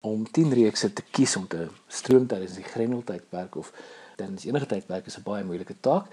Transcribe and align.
om 0.00 0.30
10 0.30 0.52
reekse 0.52 0.92
te 0.92 1.02
kies 1.10 1.36
om 1.36 1.46
te 1.46 1.68
stroom 1.86 2.26
tydens 2.26 2.54
die 2.54 2.64
Grendel 2.64 3.02
tydperk 3.04 3.56
of 3.56 3.72
tydens 4.16 4.44
enige 4.44 4.66
tydperk 4.66 5.06
is 5.06 5.18
'n 5.18 5.22
baie 5.22 5.44
moeilike 5.44 5.74
taak, 5.80 6.06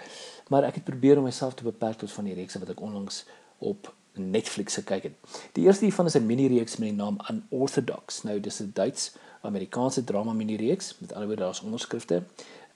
maar 0.50 0.64
ek 0.64 0.76
het 0.76 0.84
probeer 0.84 1.18
om 1.18 1.24
myself 1.24 1.54
te 1.54 1.64
beperk 1.64 1.98
tot 1.98 2.12
van 2.12 2.26
die 2.26 2.34
reekse 2.34 2.60
wat 2.60 2.70
ek 2.70 2.82
onlangs 2.82 3.26
op 3.58 3.94
Netflix 4.14 4.74
gekyk 4.74 5.04
het. 5.04 5.14
Die 5.54 5.66
eerste 5.66 5.86
hiervan 5.86 6.06
is 6.06 6.16
'n 6.16 6.26
mini-reeks 6.26 6.78
met 6.78 6.90
die 6.90 6.98
naam 6.98 7.18
Unorthodox. 7.30 8.24
Nou 8.24 8.40
dis 8.40 8.60
'n 8.62 8.72
Duits-Amerikaanse 8.74 10.04
drama 10.04 10.34
mini-reeks, 10.34 10.96
met 11.00 11.14
ander 11.14 11.28
woorde 11.28 11.44
daar's 11.44 11.62
onderskrifte 11.62 12.24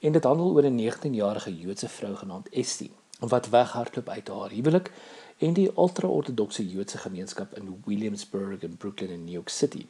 en 0.00 0.12
dit 0.12 0.24
handel 0.24 0.52
oor 0.52 0.64
'n 0.64 0.76
19-jarige 0.76 1.58
Joodse 1.58 1.88
vrou 1.88 2.14
genaamd 2.14 2.48
Estie 2.48 2.90
wat 3.18 3.48
weghardloop 3.48 4.08
uit 4.08 4.28
haar 4.28 4.50
huwelik 4.50 4.92
en 5.38 5.52
die 5.52 5.70
ultra-ortodokse 5.76 6.68
Joodse 6.68 6.98
gemeenskap 6.98 7.56
in 7.56 7.82
Williamsburg 7.84 8.62
en 8.62 8.76
Brooklyn 8.76 9.10
in 9.10 9.24
New 9.24 9.32
York 9.32 9.48
City. 9.48 9.86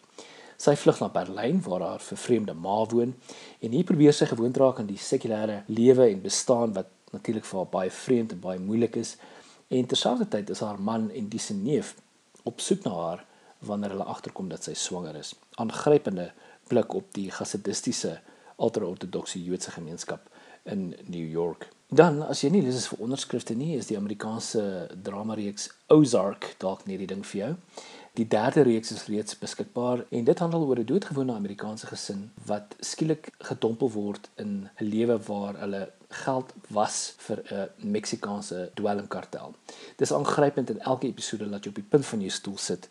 Sy 0.61 0.75
vlug 0.77 0.99
na 1.01 1.09
Berlyn 1.09 1.63
waar 1.65 1.87
haar 1.87 2.03
vervreemde 2.05 2.53
ma 2.53 2.83
woon 2.91 3.15
en 3.65 3.73
hier 3.73 3.87
probeer 3.89 4.13
sy 4.13 4.27
gewoond 4.29 4.59
raak 4.61 4.83
aan 4.83 4.91
die 4.91 5.01
sekulêre 5.01 5.63
lewe 5.73 6.11
en 6.11 6.21
bestaan 6.21 6.75
wat 6.77 6.91
natuurlik 7.15 7.47
vir 7.49 7.59
haar 7.63 7.71
baie 7.73 7.93
vreemd 8.03 8.35
en 8.37 8.43
baie 8.45 8.61
moeilik 8.61 8.99
is. 9.01 9.15
En 9.73 9.89
terselfdertyd 9.89 10.51
is 10.53 10.61
haar 10.61 10.81
man 10.81 11.09
en 11.17 11.31
die 11.33 11.41
se 11.41 11.57
neef 11.57 11.95
op 12.45 12.61
soek 12.61 12.85
na 12.85 12.93
haar 12.93 13.25
wanneer 13.65 13.95
hulle 13.95 14.09
agterkom 14.13 14.51
dat 14.53 14.69
sy 14.69 14.75
swanger 14.77 15.17
is. 15.17 15.33
Aangrypende 15.57 16.31
blik 16.69 16.95
op 16.95 17.09
die 17.17 17.31
gasidistiese 17.33 18.19
ultra-ortodokse 18.61 19.41
Joodse 19.43 19.73
gemeenskap 19.73 20.29
in 20.69 20.95
New 21.07 21.25
York. 21.31 21.71
Dan 21.89 22.21
as 22.23 22.45
jy 22.45 22.53
nie 22.53 22.63
lus 22.63 22.77
is 22.79 22.91
vir 22.93 23.01
onderskrifte 23.03 23.57
nie, 23.59 23.73
is 23.79 23.89
die 23.89 23.97
Amerikaanse 23.99 24.63
drama 25.03 25.35
reeks 25.35 25.71
Ozark 25.91 26.53
dalk 26.63 26.85
nie 26.87 27.01
die 27.01 27.09
ding 27.11 27.25
vir 27.27 27.41
jou. 27.41 27.53
Die 28.19 28.27
derde 28.29 28.63
reeks 28.67 28.91
is 28.91 29.07
reeds 29.07 29.39
beskikbaar 29.39 30.05
en 30.09 30.25
dit 30.25 30.39
handel 30.39 30.65
oor 30.67 30.79
'n 30.79 30.85
doodgewone 30.85 31.33
Amerikaanse 31.33 31.87
gesin 31.87 32.33
wat 32.47 32.75
skielik 32.81 33.31
gedompel 33.39 33.91
word 33.91 34.29
in 34.35 34.69
'n 34.79 34.85
lewe 34.85 35.19
waar 35.27 35.59
hulle 35.59 35.93
geld 36.09 36.53
was 36.69 37.15
vir 37.17 37.43
'n 37.53 37.69
Meksikaanse 37.77 38.71
dwelmkartel. 38.75 39.55
Dis 39.97 40.13
aangrypend 40.13 40.71
en 40.71 40.81
elke 40.81 41.07
episode 41.07 41.47
laat 41.47 41.65
jou 41.65 41.75
op 41.75 41.83
die 41.83 41.91
punt 41.91 42.07
van 42.07 42.21
jou 42.21 42.31
stoel 42.31 42.59
sit. 42.59 42.89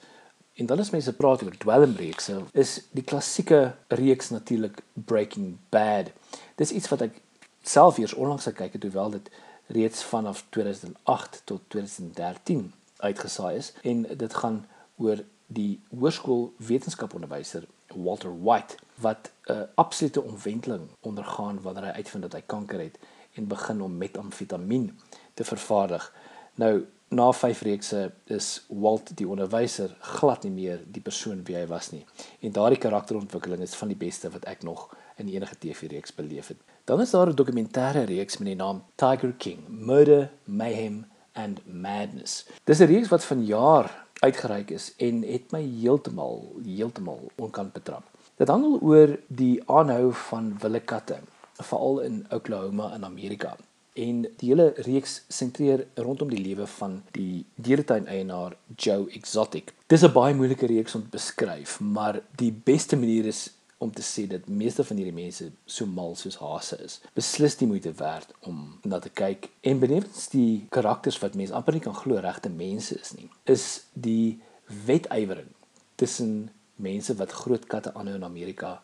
En 0.53 0.65
dan 0.65 0.79
as 0.79 0.89
mense 0.89 1.13
praat 1.13 1.43
oor 1.43 1.57
dwelmreekse, 1.57 2.41
is 2.51 2.81
die 2.91 3.03
klassieke 3.03 3.75
reeks 3.87 4.29
natuurlik 4.29 4.81
Breaking 4.93 5.57
Bad. 5.69 6.11
Dis 6.55 6.71
iets 6.71 6.89
wat 6.89 7.01
ek 7.01 7.21
self 7.61 7.97
eers 7.97 8.13
onlangs 8.13 8.43
gekyk 8.43 8.73
het 8.73 8.83
hoewel 8.83 9.09
dit 9.09 9.29
reeds 9.67 10.03
vanaf 10.03 10.45
2008 10.49 11.41
tot 11.43 11.61
2013 11.67 12.73
uitgesaai 12.97 13.55
is 13.57 13.73
en 13.81 14.01
dit 14.17 14.33
gaan 14.33 14.65
oor 14.99 15.23
die 15.49 15.79
hoërskool 15.89 16.51
wetenskaponderwyser 16.61 17.65
Walter 17.95 18.33
White 18.43 18.77
wat 19.01 19.31
'n 19.47 19.67
absolute 19.75 20.21
omwenteling 20.21 20.89
ondergaan 20.99 21.61
wanneer 21.61 21.83
hy 21.83 21.91
uitvind 22.01 22.23
dat 22.23 22.33
hy 22.33 22.43
kanker 22.45 22.79
het 22.79 22.99
en 23.33 23.47
begin 23.47 23.81
om 23.81 23.97
metamfetamien 23.97 24.99
te 25.33 25.43
vervaardig. 25.43 26.13
Nou 26.55 26.85
na 27.07 27.31
5 27.33 27.61
reekse 27.61 28.11
is 28.23 28.65
Walt 28.67 29.17
die 29.17 29.27
onderwyser 29.27 29.95
glad 29.99 30.43
nie 30.43 30.51
meer 30.51 30.81
die 30.85 31.01
persoon 31.01 31.43
wie 31.43 31.55
hy 31.55 31.65
was 31.67 31.89
nie. 31.91 32.05
En 32.39 32.51
daardie 32.51 32.77
karakterontwikkeling 32.77 33.61
is 33.65 33.73
van 33.75 33.87
die 33.87 33.97
beste 33.97 34.29
wat 34.29 34.45
ek 34.45 34.63
nog 34.63 34.95
in 35.17 35.27
enige 35.27 35.57
TV-reeks 35.57 36.13
beleef 36.15 36.47
het. 36.47 36.57
Dan 36.85 37.01
is 37.01 37.11
daar 37.11 37.27
'n 37.29 37.35
dokumentêre 37.35 38.05
reeks 38.05 38.37
met 38.37 38.47
die 38.47 38.55
naam 38.55 38.83
Tiger 38.95 39.33
King: 39.37 39.59
Murder, 39.67 40.31
Mayhem 40.43 41.05
and 41.33 41.59
Madness. 41.65 42.45
Dis 42.63 42.79
'n 42.79 42.85
reeks 42.85 43.09
wat 43.09 43.25
vanjaar 43.25 44.05
uitgereik 44.19 44.71
is 44.71 44.93
en 44.97 45.23
het 45.23 45.51
my 45.51 45.61
heeltemal 45.63 46.43
heeltemal 46.65 47.31
onkant 47.35 47.73
betrap. 47.73 48.03
Dit 48.39 48.47
handel 48.47 48.79
oor 48.81 49.17
die 49.27 49.59
aanhou 49.67 50.13
van 50.29 50.53
wilde 50.61 50.79
katte, 50.79 51.19
veral 51.59 51.99
in 51.99 52.21
Oklahoma 52.31 52.93
in 52.95 53.03
Amerika. 53.05 53.55
En 53.99 54.21
die 54.39 54.51
hele 54.51 54.69
reeks 54.85 55.23
sentreer 55.27 55.85
rondom 55.99 56.29
die 56.31 56.39
lewe 56.39 56.67
van 56.77 57.01
die 57.11 57.45
dieretuin 57.55 58.07
eienaar 58.07 58.55
Joe 58.75 59.09
Exotic. 59.11 59.73
Dis 59.87 60.03
'n 60.03 60.13
baie 60.13 60.35
moeilike 60.35 60.65
reeks 60.65 60.95
om 60.95 61.01
te 61.01 61.15
beskryf, 61.17 61.79
maar 61.79 62.21
die 62.35 62.53
beste 62.63 62.95
manier 62.95 63.25
is 63.25 63.51
om 63.79 63.91
te 63.95 64.03
sê 64.03 64.25
dat 64.27 64.47
meeste 64.51 64.83
van 64.83 64.99
hierdie 64.99 65.15
mense 65.15 65.45
so 65.65 65.87
mal 65.87 66.15
soos 66.19 66.37
hase 66.43 66.77
is. 66.83 66.97
Beslis 67.15 67.55
die 67.59 67.67
moeite 67.67 67.93
werd 67.99 68.33
om 68.47 68.79
na 68.83 68.99
te 68.99 69.11
kyk 69.21 69.47
en 69.71 69.79
benewens 69.79 70.27
die 70.33 70.65
karakters 70.75 71.19
wat 71.23 71.37
mense 71.39 71.55
amper 71.55 71.77
nie 71.77 71.85
kan 71.85 71.95
glo 71.95 72.19
regte 72.19 72.51
mense 72.51 72.97
is 72.99 73.13
nie, 73.15 73.29
is 73.47 73.67
die 73.93 74.39
wetywering 74.85 75.47
tussen 75.95 76.49
mense 76.75 77.15
wat 77.21 77.37
groot 77.41 77.65
katte 77.71 77.93
aanhou 77.95 78.17
in 78.19 78.27
Amerika 78.27 78.81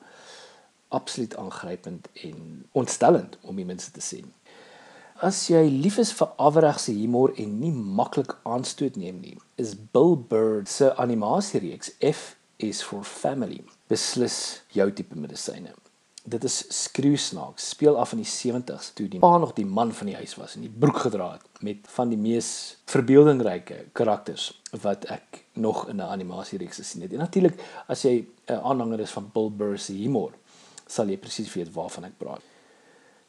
absoluut 0.96 1.36
aangrypend 1.44 2.08
en 2.24 2.40
ontstellend 2.72 3.36
om 3.44 3.60
die 3.60 3.68
mense 3.68 3.92
te 3.92 4.04
sien. 4.04 4.32
As 5.24 5.46
jy 5.48 5.62
lief 5.72 6.00
is 6.00 6.12
vir 6.16 6.32
afregse 6.44 6.92
humor 6.96 7.32
en 7.40 7.60
nie 7.60 7.72
maklik 7.72 8.38
aanstoot 8.44 8.96
neem 9.00 9.20
nie, 9.24 9.38
is 9.60 9.76
Bill 9.96 10.16
Burr 10.16 10.64
se 10.68 10.92
animasiereeks 11.00 11.94
F 12.04 12.36
is 12.58 12.82
for 12.84 13.04
family 13.04 13.64
beslis 13.92 14.62
jou 14.74 14.88
tipe 14.94 15.18
medisyne. 15.18 15.74
Dit 16.26 16.44
is 16.48 16.64
skreeusnaaks, 16.74 17.68
speel 17.76 18.00
af 18.02 18.16
in 18.16 18.24
die 18.24 18.30
70s 18.30 18.94
toe 18.98 19.06
die 19.12 19.20
pa 19.22 19.36
nog 19.38 19.54
die 19.58 19.66
man 19.66 19.92
van 19.94 20.10
die 20.10 20.16
huis 20.18 20.34
was 20.40 20.56
en 20.58 20.66
die 20.66 20.72
broek 20.72 21.04
gedra 21.04 21.36
het 21.36 21.62
met 21.66 21.86
van 21.98 22.10
die 22.10 22.18
mees 22.18 22.50
verbeeldingryke 22.90 23.84
karakters 23.94 24.48
wat 24.82 25.06
ek 25.14 25.44
nog 25.54 25.86
in 25.90 26.02
'n 26.02 26.10
animasiereeks 26.16 26.82
gesien 26.82 27.02
het. 27.02 27.14
En 27.14 27.20
natuurlik 27.20 27.60
as 27.88 28.02
jy 28.02 28.26
'n 28.48 28.54
aanhanger 28.54 29.00
is 29.00 29.12
van 29.12 29.30
Bill 29.34 29.52
Burr 29.52 29.78
se 29.78 29.94
humor, 29.94 30.34
sal 30.88 31.08
jy 31.08 31.18
presies 31.18 31.54
weet 31.54 31.74
waarvan 31.74 32.06
ek 32.06 32.18
praat. 32.18 32.42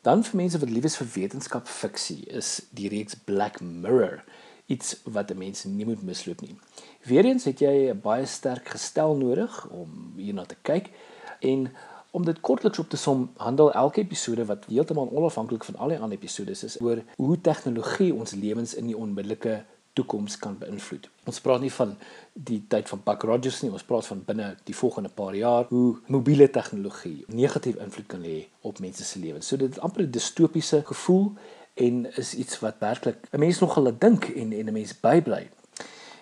Dan 0.02 0.24
vir 0.24 0.36
mense 0.36 0.58
wat 0.58 0.70
lief 0.70 0.84
is 0.84 0.96
vir 0.96 1.08
wetenskap 1.14 1.68
fiksie, 1.68 2.24
is 2.30 2.62
die 2.70 2.88
reeks 2.88 3.14
Black 3.24 3.60
Mirror 3.60 4.24
iets 4.66 4.96
wat 5.04 5.30
'n 5.30 5.38
mens 5.38 5.64
nie 5.64 5.84
moet 5.84 6.02
misloop 6.02 6.40
nie. 6.40 6.56
Weereens 7.02 7.44
het 7.44 7.58
jy 7.58 7.90
'n 7.90 8.00
baie 8.00 8.26
sterk 8.26 8.68
gestel 8.68 9.16
nodig 9.16 9.68
om 9.70 10.12
hierna 10.16 10.44
te 10.44 10.56
kyk 10.62 10.90
en 11.40 11.70
om 12.10 12.24
dit 12.24 12.40
kortliks 12.40 12.78
op 12.78 12.88
te 12.88 12.96
som, 12.96 13.30
handel 13.36 13.72
elke 13.72 14.00
episode 14.00 14.44
wat 14.44 14.64
heeltemal 14.64 15.10
onafhanklik 15.12 15.64
van 15.64 15.76
al 15.76 15.88
die 15.88 15.98
ander 15.98 16.18
episodes 16.18 16.64
is 16.64 16.80
oor 16.80 17.02
hoe 17.16 17.40
tegnologie 17.40 18.14
ons 18.14 18.32
lewens 18.32 18.74
in 18.74 18.86
die 18.86 18.96
onmiddellike 18.96 19.64
toekoms 19.92 20.36
kan 20.40 20.56
beïnvloed. 20.60 21.08
Ons 21.24 21.40
praat 21.40 21.60
nie 21.60 21.72
van 21.72 21.94
die 22.32 22.58
tyd 22.68 22.88
van 22.88 23.00
Buck 23.04 23.22
Rogers 23.22 23.62
nie, 23.64 23.72
ons 23.72 23.84
praat 23.84 24.08
van 24.10 24.22
binne 24.28 24.48
die 24.68 24.76
volgende 24.76 25.08
paar 25.08 25.34
jaar 25.36 25.68
hoe 25.68 25.96
mobiele 26.12 26.50
tegnologie 26.52 27.24
negatief 27.32 27.76
invloed 27.76 28.08
kan 28.12 28.24
hê 28.28 28.46
op 28.60 28.80
mense 28.84 29.04
se 29.04 29.20
lewens. 29.22 29.48
So 29.48 29.56
dit 29.56 29.70
is 29.70 29.80
amper 29.80 30.02
'n 30.02 30.10
distopiese 30.10 30.82
gevoel 30.84 31.32
en 31.76 32.16
is 32.16 32.34
iets 32.34 32.60
wat 32.64 32.80
werklik 32.80 33.28
'n 33.30 33.38
mens 33.38 33.58
nog 33.58 33.74
hulle 33.74 33.94
dink 33.98 34.24
en 34.24 34.52
en 34.52 34.66
'n 34.66 34.72
mens 34.72 35.00
bybly. 35.00 35.48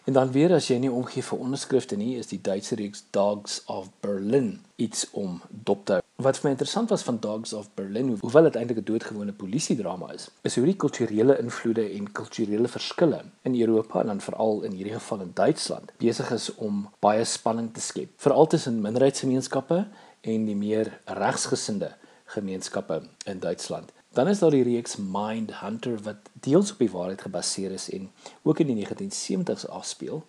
En 0.04 0.12
dan 0.12 0.32
weer 0.32 0.52
as 0.52 0.66
jy 0.68 0.76
nie 0.76 0.92
omgee 0.92 1.22
vir 1.24 1.38
onderskrifte 1.38 1.96
nie, 1.96 2.18
is 2.20 2.26
die 2.28 2.40
Duitse 2.44 2.74
reeks 2.76 3.04
Dogs 3.10 3.62
of 3.72 3.86
Berlin 4.04 4.60
iets 4.76 5.06
om 5.10 5.38
dop 5.48 5.86
te 5.88 5.92
hou. 5.92 6.02
Wat 6.16 6.36
vir 6.38 6.46
my 6.46 6.50
interessant 6.52 6.92
was 6.92 7.02
van 7.02 7.16
Dogs 7.20 7.52
of 7.52 7.70
Berlin, 7.74 8.10
hoewel 8.20 8.42
dit 8.42 8.58
eintlik 8.60 8.78
'n 8.78 8.84
doodgewone 8.84 9.32
polisiedrama 9.32 10.12
is, 10.12 10.28
is 10.42 10.56
hoe 10.56 10.64
die 10.64 10.76
kulturele 10.76 11.38
invloede 11.38 11.88
en 11.90 12.12
kulturele 12.12 12.68
verskille 12.68 13.24
in 13.42 13.60
Europa 13.60 14.00
en 14.00 14.06
dan 14.06 14.20
veral 14.20 14.62
in 14.62 14.72
hierdie 14.72 14.92
geval 14.92 15.20
in 15.20 15.30
Duitsland 15.34 15.92
besig 15.98 16.30
is 16.30 16.54
om 16.54 16.88
baie 17.00 17.24
spanning 17.24 17.72
te 17.74 17.80
skep, 17.80 18.08
veral 18.16 18.46
tussen 18.46 18.80
minderheidsgemeenskappe 18.80 19.86
en 20.20 20.44
die 20.44 20.56
meer 20.56 21.00
regsgesinde 21.04 21.94
gemeenskappe 22.24 23.02
in 23.24 23.38
Duitsland. 23.38 23.92
Dan 24.14 24.28
is 24.28 24.38
daar 24.38 24.50
die 24.50 24.62
reeks 24.62 24.96
Mind 24.96 25.50
Hunter 25.60 25.98
wat 26.02 26.16
deels 26.32 26.72
op 26.72 26.78
die 26.78 26.90
waarheid 26.90 27.20
gebaseer 27.20 27.70
is 27.70 27.90
en 27.90 28.10
ook 28.42 28.58
in 28.58 28.66
die 28.66 28.86
1970s 28.86 29.66
afspeel. 29.68 30.22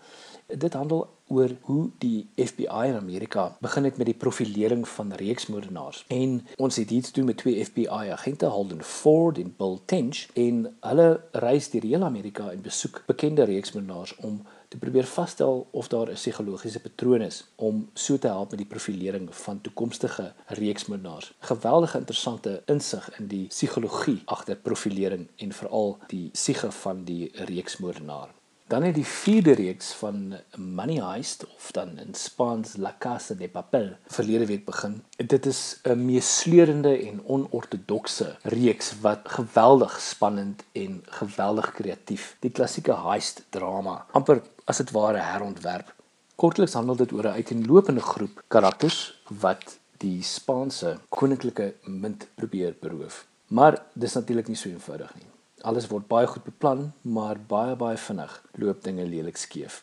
Dit 0.48 0.74
handel 0.74 1.08
oor 1.28 1.50
hoe 1.62 1.90
die 1.98 2.28
FBI 2.36 2.90
in 2.90 2.96
Amerika 2.96 3.58
begin 3.62 3.84
het 3.84 3.98
met 3.98 4.06
die 4.06 4.16
profilering 4.16 4.88
van 4.88 5.14
reeksmoordenaars. 5.14 6.06
En 6.08 6.48
ons 6.56 6.76
het 6.76 6.90
hier 6.90 7.04
te 7.04 7.12
doen 7.12 7.26
met 7.26 7.38
twee 7.38 7.66
FBI 7.66 8.10
agente, 8.18 8.46
Holden 8.46 8.84
Ford 8.84 9.38
en 9.38 9.54
Bill 9.58 9.78
Tench, 9.86 10.28
en 10.34 10.78
hulle 10.80 11.22
reis 11.32 11.70
deur 11.70 11.86
heel 11.86 12.04
Amerika 12.04 12.50
en 12.52 12.62
besoek 12.62 13.04
bekende 13.06 13.44
reeksmoordenaars 13.44 14.16
om 14.16 14.42
te 14.76 14.82
probeer 14.82 15.08
vasstel 15.08 15.68
of 15.72 15.88
daar 15.88 16.10
'n 16.10 16.14
psigologiese 16.14 16.80
patroon 16.80 17.22
is 17.22 17.46
om 17.56 17.90
so 17.94 18.18
te 18.18 18.28
help 18.28 18.50
met 18.50 18.60
die 18.60 18.68
profilering 18.68 19.36
van 19.36 19.62
toekomstige 19.62 20.34
reeksmoordenaars. 20.48 21.34
Geweldige 21.40 21.98
interessante 21.98 22.62
insig 22.66 23.20
in 23.20 23.28
die 23.28 23.48
psigologie 23.48 24.22
agter 24.26 24.56
profilering 24.56 25.28
en 25.36 25.52
veral 25.52 25.98
die 26.08 26.30
siege 26.32 26.72
van 26.72 27.04
die 27.04 27.32
reeksmoordenaar. 27.34 28.30
Dan 28.68 28.84
het 28.84 28.96
die 28.96 29.06
vierde 29.06 29.54
reeks 29.54 29.92
van 29.94 30.34
Money 30.58 31.02
Heist 31.04 31.46
of 31.46 31.72
dan 31.72 32.00
in 32.00 32.14
Spaans 32.14 32.76
La 32.78 32.96
Casa 33.00 33.34
de 33.34 33.48
Papel 33.48 33.92
verlede 34.08 34.46
week 34.46 34.66
begin. 34.66 35.04
Dit 35.18 35.46
is 35.46 35.80
'n 35.84 36.06
meesleurende 36.06 37.08
en 37.08 37.22
onortodokse 37.26 38.36
reeks 38.42 39.00
wat 39.02 39.20
geweldig 39.24 40.02
spannend 40.02 40.64
en 40.72 41.04
geweldig 41.06 41.72
kreatief. 41.72 42.36
Die 42.40 42.52
klassieke 42.52 42.96
heist 42.96 43.44
drama, 43.50 44.06
amper 44.12 44.42
as 44.64 44.78
dit 44.78 44.92
ware 44.92 45.20
herontwerp 45.20 45.94
Kortliks 46.36 46.74
handel 46.76 46.96
dit 47.00 47.12
oor 47.16 47.28
'n 47.28 47.38
uiteenlopende 47.40 48.02
groep 48.02 48.44
karakters 48.48 48.98
wat 49.44 49.78
die 49.98 50.24
Spaanse 50.24 50.98
koninklike 51.10 51.74
munt 51.84 52.28
probeer 52.36 52.76
beroof. 52.80 53.26
Maar 53.48 53.82
dis 53.94 54.14
natuurlik 54.14 54.48
nie 54.48 54.58
so 54.58 54.70
eenvoudig 54.70 55.16
nie. 55.16 55.35
Alles 55.66 55.88
word 55.90 56.06
baie 56.06 56.28
goed 56.30 56.44
beplan, 56.46 56.92
maar 57.02 57.40
baie 57.50 57.74
baie 57.76 57.98
vinnig 57.98 58.34
loop 58.62 58.84
dinge 58.86 59.06
lelik 59.10 59.38
skeef. 59.38 59.80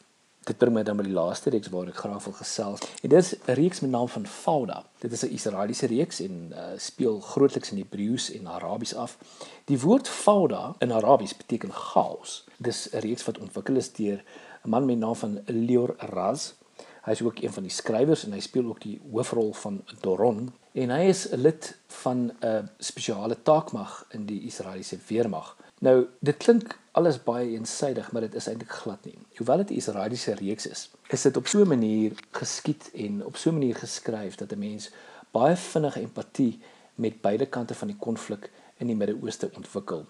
Dit 0.47 0.59
bring 0.59 0.75
my 0.75 0.85
dan 0.87 0.99
by 0.99 1.07
die 1.07 1.15
laaste 1.15 1.51
reeks 1.51 1.71
waar 1.75 1.91
ek 1.91 1.99
graag 2.03 2.23
wil 2.27 2.37
gesels. 2.39 2.85
En 3.03 3.11
dit 3.11 3.19
is 3.19 3.35
'n 3.35 3.57
reeks 3.59 3.81
met 3.81 3.91
naam 3.91 4.09
van 4.09 4.27
Fauda. 4.27 4.85
Dit 4.99 5.13
is 5.13 5.25
'n 5.25 5.35
Israeliese 5.35 5.87
reeks 5.87 6.21
en 6.21 6.53
uh, 6.53 6.79
speel 6.79 7.21
grootliks 7.21 7.71
in 7.73 7.79
Hebreëus 7.79 8.31
en 8.31 8.47
Arabies 8.47 8.95
af. 8.95 9.19
Die 9.65 9.81
woord 9.81 10.09
Fauda 10.09 10.75
in 10.79 10.93
Arabies 10.93 11.37
beteken 11.37 11.73
chaos. 11.73 12.45
Dis 12.57 12.89
'n 12.93 12.99
reeks 12.99 13.25
wat 13.25 13.39
ontwikkel 13.39 13.77
is 13.77 13.93
deur 13.93 14.23
'n 14.65 14.69
man 14.71 14.85
met 14.85 14.99
naam 14.99 15.15
van 15.15 15.41
Lior 15.47 15.95
Raz. 15.99 16.53
Hy 17.03 17.11
is 17.11 17.23
ook 17.23 17.39
een 17.39 17.53
van 17.53 17.63
die 17.63 17.73
skrywers 17.73 18.25
en 18.25 18.33
hy 18.33 18.41
speel 18.41 18.67
ook 18.67 18.81
die 18.81 19.01
hoofrol 19.13 19.53
van 19.53 19.85
Doron 20.01 20.53
en 20.73 20.91
hy 20.91 21.09
is 21.09 21.31
'n 21.31 21.41
lid 21.41 21.79
van 21.87 22.33
'n 22.41 22.71
spesiale 22.79 23.43
taakmag 23.43 24.07
in 24.11 24.27
die 24.27 24.43
Israeliese 24.47 24.99
weermag. 25.09 25.57
Nou, 25.83 26.05
dit 26.23 26.37
klink 26.37 26.77
alles 26.95 27.17
baie 27.25 27.57
eensydig, 27.57 28.13
maar 28.13 28.23
dit 28.23 28.35
is 28.39 28.47
eintlik 28.47 28.71
glad 28.71 29.05
nie. 29.05 29.17
Hoewel 29.37 29.65
dit 29.65 29.71
'n 29.71 29.81
Israeliese 29.81 30.35
reeks 30.35 30.67
is, 30.67 30.91
is 31.09 31.23
dit 31.23 31.37
op 31.37 31.47
so 31.47 31.63
'n 31.63 31.69
manier 31.69 32.13
geskied 32.31 32.91
en 32.95 33.25
op 33.27 33.37
so 33.37 33.51
'n 33.51 33.59
manier 33.59 33.75
geskryf 33.75 34.35
dat 34.35 34.53
'n 34.53 34.59
mens 34.59 34.91
baie 35.31 35.57
vinnige 35.57 36.01
empatie 36.01 36.61
met 36.95 37.21
beide 37.21 37.47
kante 37.47 37.75
van 37.75 37.89
die 37.89 37.97
konflik 37.97 38.51
in 38.77 38.87
die 38.87 38.97
Midde-Ooste 38.97 39.51
ontwikkel. 39.55 40.07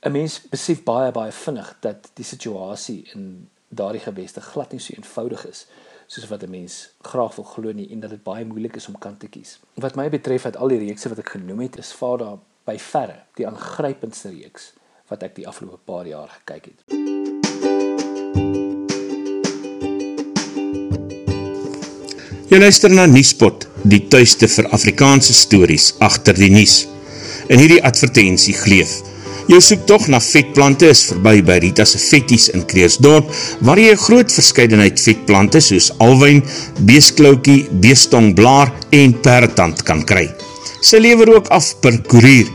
'n 0.00 0.12
Mens 0.12 0.48
besef 0.48 0.82
baie 0.82 1.12
baie 1.12 1.32
vinnig 1.32 1.76
dat 1.80 2.10
die 2.14 2.24
situasie 2.24 3.08
in 3.14 3.48
daardie 3.68 4.00
geweste 4.00 4.40
glad 4.40 4.72
nie 4.72 4.80
so 4.80 4.94
eenvoudig 4.94 5.46
is 5.46 5.66
soos 6.06 6.28
wat 6.28 6.42
'n 6.42 6.50
mens 6.50 6.90
graag 7.00 7.34
wil 7.34 7.44
glo 7.44 7.72
nie 7.72 7.90
en 7.90 8.00
dat 8.00 8.10
dit 8.10 8.22
baie 8.22 8.44
moeilik 8.44 8.76
is 8.76 8.88
om 8.88 8.98
kant 8.98 9.20
te 9.20 9.28
kies. 9.28 9.60
Wat 9.74 9.94
my 9.94 10.08
betref 10.08 10.44
uit 10.44 10.56
al 10.56 10.68
die 10.68 10.78
reekse 10.78 11.08
wat 11.08 11.18
ek 11.18 11.28
genoem 11.28 11.60
het, 11.60 11.78
is 11.78 11.92
Vader 11.92 12.38
by 12.70 12.78
verre 12.78 13.24
die 13.38 13.48
aangrypendste 13.48 14.30
reeks 14.30 14.70
wat 15.10 15.24
ek 15.26 15.34
die 15.40 15.46
afgelope 15.50 15.82
paar 15.90 16.06
jaar 16.06 16.30
gekyk 16.38 16.70
het. 16.70 16.78
Jy 22.50 22.58
luister 22.58 22.90
na 22.90 23.06
Nuuspot, 23.10 23.68
die 23.86 24.04
tuiste 24.10 24.48
vir 24.50 24.70
Afrikaanse 24.74 25.34
stories 25.34 25.92
agter 26.02 26.38
die 26.38 26.50
nuus. 26.50 26.82
In 27.50 27.62
hierdie 27.62 27.82
advertensie 27.82 28.56
gleef 28.58 28.98
Jou 29.50 29.58
soektocht 29.64 30.06
na 30.12 30.20
vetplante 30.22 30.86
is 30.92 31.00
verby 31.08 31.40
by 31.42 31.56
Rita's 31.64 31.96
Vetties 31.98 32.44
in 32.54 32.62
Kreersdorp, 32.70 33.32
waar 33.66 33.80
jy 33.82 33.88
een 33.90 34.02
groot 34.04 34.30
verscheidenheid 34.30 35.02
vetplante 35.02 35.58
soos 35.64 35.88
alwijn, 35.98 36.44
beesklaukie, 36.86 37.64
beestong, 37.82 38.30
en 38.94 39.16
perretand 39.24 39.82
kan 39.82 40.04
kry. 40.06 40.28
Sy 40.80 41.00
lever 41.02 41.34
ook 41.36 41.50
af 41.52 41.74
per 41.80 41.98
koerier. 42.08 42.48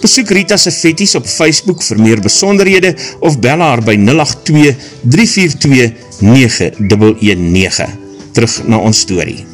Besoek 0.00 0.32
Rita's 0.36 0.68
Vetties 0.80 1.14
op 1.18 1.28
Facebook 1.28 1.82
vir 1.84 2.00
meer 2.00 2.20
besonderhede 2.24 2.94
of 3.20 3.38
bel 3.40 3.64
haar 3.64 3.82
by 3.84 3.96
082 3.96 4.74
342 5.02 5.92
9119. 6.20 7.96
Terug 8.36 8.60
na 8.68 8.78
ons 8.78 9.06
story. 9.06 9.49